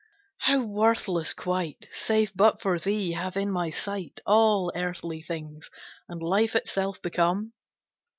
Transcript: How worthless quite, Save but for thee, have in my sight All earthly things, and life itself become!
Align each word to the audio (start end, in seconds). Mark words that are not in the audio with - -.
How 0.39 0.63
worthless 0.63 1.31
quite, 1.35 1.87
Save 1.93 2.31
but 2.33 2.59
for 2.59 2.79
thee, 2.79 3.11
have 3.11 3.37
in 3.37 3.51
my 3.51 3.69
sight 3.69 4.19
All 4.25 4.71
earthly 4.75 5.21
things, 5.21 5.69
and 6.09 6.23
life 6.23 6.55
itself 6.55 6.99
become! 7.03 7.53